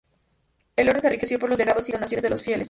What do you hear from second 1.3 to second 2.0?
por los legados y